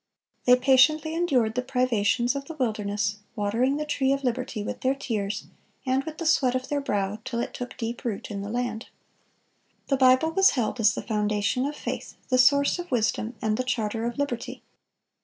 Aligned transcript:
They 0.45 0.55
patiently 0.55 1.13
endured 1.13 1.53
the 1.53 1.61
privations 1.61 2.35
of 2.35 2.45
the 2.45 2.55
wilderness, 2.55 3.17
watering 3.35 3.77
the 3.77 3.85
tree 3.85 4.11
of 4.11 4.23
liberty 4.23 4.63
with 4.63 4.81
their 4.81 4.95
tears, 4.95 5.43
and 5.85 6.03
with 6.05 6.17
the 6.17 6.25
sweat 6.25 6.55
of 6.55 6.69
their 6.69 6.81
brow, 6.81 7.19
till 7.23 7.39
it 7.39 7.53
took 7.53 7.77
deep 7.77 8.03
root 8.03 8.31
in 8.31 8.41
the 8.41 8.49
land." 8.49 8.87
The 9.89 9.97
Bible 9.97 10.31
was 10.31 10.49
held 10.57 10.79
as 10.79 10.95
the 10.95 11.03
foundation 11.03 11.67
of 11.67 11.75
faith, 11.75 12.15
the 12.29 12.39
source 12.39 12.79
of 12.79 12.89
wisdom, 12.89 13.35
and 13.43 13.57
the 13.57 13.63
charter 13.63 14.05
of 14.05 14.17
liberty. 14.17 14.63